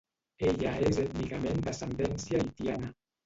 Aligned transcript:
Ella 0.51 0.71
és 0.87 0.97
ètnicament 1.03 1.61
d'ascendència 1.67 2.41
haitiana. 2.45 2.93